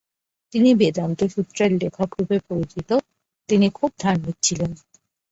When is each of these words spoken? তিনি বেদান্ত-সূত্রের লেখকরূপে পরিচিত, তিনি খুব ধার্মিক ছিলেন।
তিনি 0.53 0.69
বেদান্ত-সূত্রের 0.75 1.71
লেখকরূপে 1.81 2.37
পরিচিত, 2.47 2.89
তিনি 3.49 3.67
খুব 3.69 3.91
ধার্মিক 3.99 4.35
ছিলেন। 4.43 4.71